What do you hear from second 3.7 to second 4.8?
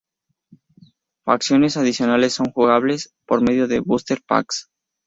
"booster Packs".